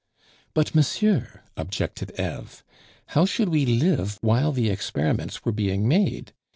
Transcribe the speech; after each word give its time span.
"But, 0.55 0.73
monsieur," 0.73 1.41
objected 1.55 2.19
Eve, 2.19 2.63
"how 3.09 3.25
should 3.25 3.49
we 3.49 3.67
live 3.67 4.17
while 4.21 4.51
the 4.51 4.71
experiments 4.71 5.45
were 5.45 5.51
being 5.51 5.87
made? 5.87 6.33